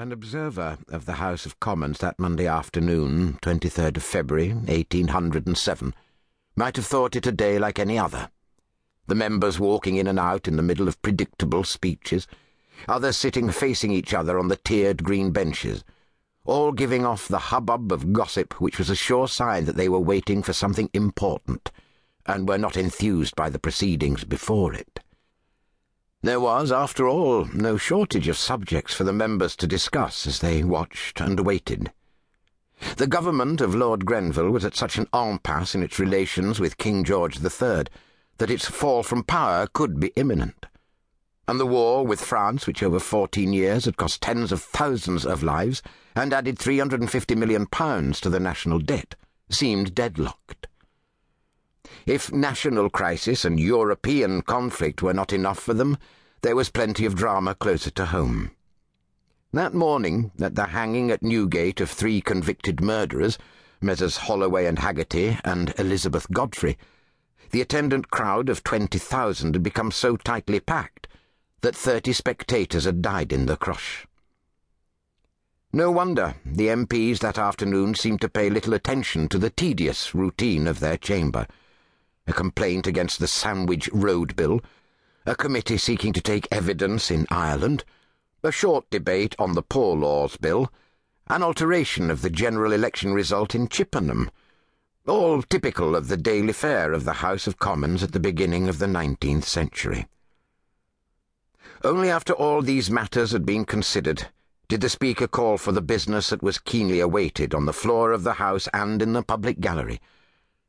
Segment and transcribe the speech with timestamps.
[0.00, 5.92] An observer of the House of Commons that Monday afternoon, 23rd of February, 1807,
[6.54, 8.30] might have thought it a day like any other.
[9.08, 12.28] The members walking in and out in the middle of predictable speeches,
[12.86, 15.82] others sitting facing each other on the tiered green benches,
[16.44, 19.98] all giving off the hubbub of gossip which was a sure sign that they were
[19.98, 21.72] waiting for something important,
[22.24, 25.00] and were not enthused by the proceedings before it.
[26.20, 30.64] There was, after all, no shortage of subjects for the members to discuss as they
[30.64, 31.92] watched and waited.
[32.96, 37.04] The government of Lord Grenville was at such an impasse in its relations with King
[37.04, 37.84] George III
[38.38, 40.66] that its fall from power could be imminent.
[41.46, 45.42] And the war with France, which over fourteen years had cost tens of thousands of
[45.42, 45.82] lives
[46.14, 49.14] and added three hundred and fifty million pounds to the national debt,
[49.50, 50.67] seemed deadlocked.
[52.06, 55.98] If national crisis and European conflict were not enough for them,
[56.42, 58.52] there was plenty of drama closer to home.
[59.52, 63.38] That morning, at the hanging at Newgate of three convicted murderers,
[63.80, 64.18] Messrs.
[64.18, 66.76] Holloway and Haggerty and Elizabeth Godfrey,
[67.50, 71.08] the attendant crowd of twenty thousand had become so tightly packed
[71.62, 74.06] that thirty spectators had died in the crush.
[75.72, 80.66] No wonder the MPs that afternoon seemed to pay little attention to the tedious routine
[80.66, 81.46] of their chamber
[82.28, 84.60] a complaint against the Sandwich Road Bill,
[85.24, 87.84] a committee seeking to take evidence in Ireland,
[88.42, 90.70] a short debate on the Poor Laws Bill,
[91.28, 94.30] an alteration of the general election result in Chippenham,
[95.06, 98.78] all typical of the daily fare of the House of Commons at the beginning of
[98.78, 100.06] the nineteenth century.
[101.82, 104.28] Only after all these matters had been considered
[104.68, 108.22] did the Speaker call for the business that was keenly awaited on the floor of
[108.22, 109.98] the House and in the public gallery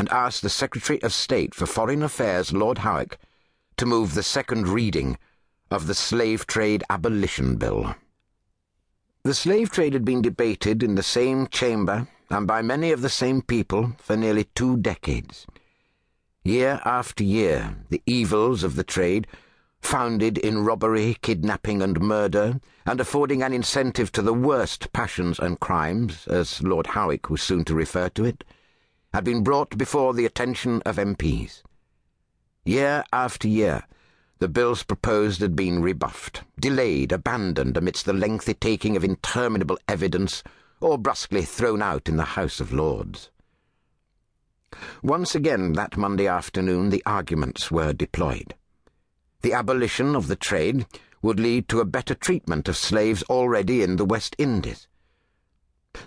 [0.00, 3.18] and asked the Secretary of State for Foreign Affairs, Lord Howick,
[3.76, 5.18] to move the second reading
[5.70, 7.94] of the Slave Trade Abolition Bill.
[9.24, 13.10] The slave trade had been debated in the same chamber and by many of the
[13.10, 15.46] same people for nearly two decades.
[16.44, 19.26] Year after year, the evils of the trade,
[19.82, 25.60] founded in robbery, kidnapping, and murder, and affording an incentive to the worst passions and
[25.60, 28.44] crimes, as Lord Howick was soon to refer to it,
[29.12, 31.62] had been brought before the attention of MPs.
[32.64, 33.84] Year after year,
[34.38, 40.42] the bills proposed had been rebuffed, delayed, abandoned amidst the lengthy taking of interminable evidence,
[40.80, 43.30] or brusquely thrown out in the House of Lords.
[45.02, 48.54] Once again that Monday afternoon the arguments were deployed.
[49.42, 50.86] The abolition of the trade
[51.22, 54.86] would lead to a better treatment of slaves already in the West Indies.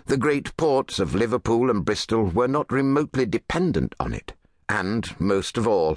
[0.06, 4.34] The great ports of Liverpool and Bristol were not remotely dependent on it,
[4.68, 5.96] and, most of all,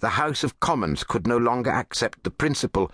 [0.00, 2.92] the House of Commons could no longer accept the principle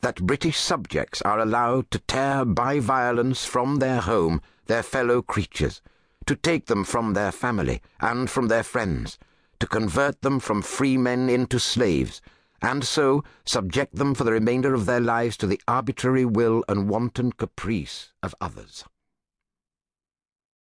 [0.00, 5.80] that British subjects are allowed to tear by violence from their home their fellow creatures,
[6.26, 9.20] to take them from their family and from their friends,
[9.60, 12.20] to convert them from free men into slaves,
[12.60, 16.88] and so subject them for the remainder of their lives to the arbitrary will and
[16.88, 18.84] wanton caprice of others.